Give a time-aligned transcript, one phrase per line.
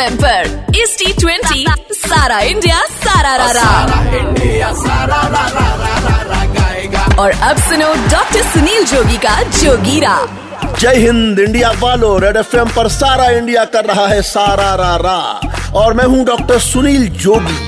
[0.00, 3.70] M पर इस T twenty सारा इंडिया सारा रा
[7.22, 10.16] और अब सुनो डॉक्टर सुनील जोगी का जोगीरा
[10.80, 15.18] जय हिंद इंडिया वालो रेड एफ़ पर सारा इंडिया कर रहा है सारा रा रा
[15.74, 17.58] और मैं हूँ डॉक्टर सुनील जोगी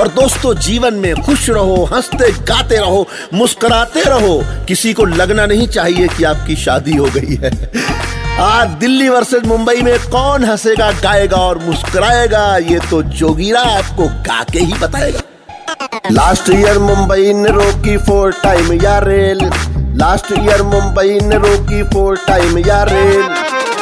[0.00, 5.66] और दोस्तों जीवन में खुश रहो हँसते गाते रहो मुस्कुराते रहो। किसी को लगना नहीं
[5.68, 7.50] चाहिए कि आपकी शादी हो गई है।
[8.40, 14.42] आज दिल्ली वर्सेस मुंबई में कौन हंसेगा, गाएगा और मुस्कुराएगा, ये तो जोगीरा आपको गा
[14.52, 15.20] के ही बताएगा।
[16.12, 19.44] लास्ट ईयर मुंबई ने रोकी फोर टाइम या रेल
[19.96, 23.22] लास्ट ईयर मुंबई ने रोकी फोर टाइम या रेल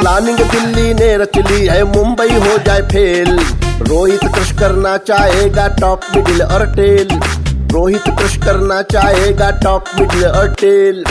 [0.00, 3.38] प्लानिंग दिल्ली ने रच ली है, मुंबई हो जाए फेल।
[3.82, 7.18] रोहित क्रश करना चाहेगा टॉप मिडिल और टेल
[7.72, 11.04] रोहित क्रश करना चाहेगा टॉप मिडिल और टेल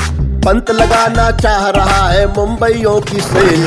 [0.48, 3.66] पंत लगाना चाह रहा है मुंबईयों की सेल।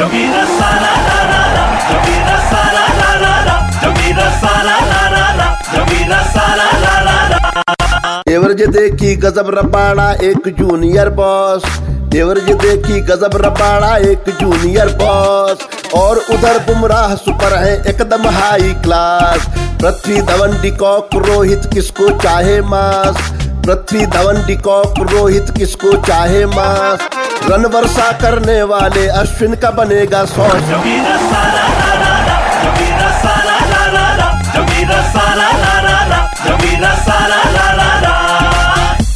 [8.29, 11.65] एवरेज देखी गजब रबाड़ा, एक जूनियर बॉस
[12.17, 19.47] एवरेज देखी गजब रबाड़ा, एक जूनियर बॉस और उधर बुमराह सुपर है एकदम high class
[19.83, 23.31] Prithvi Dhawan, de Kock, Rohit, किसको चाहे मास।
[23.67, 27.09] पृथ्वी धवन डिकॉक रोहित किसको चाहे मास
[27.51, 30.49] रन वर्षा करने वाले अश्विन का बनेगा सौ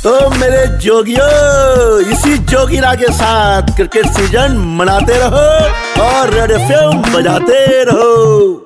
[0.05, 1.28] तो मेरे जोगियो,
[2.12, 6.72] इसी जोगिरा के साथ क्रिकेट सीज़न मनाते रहो और रेड एफ़
[7.17, 8.63] बजाते रहो।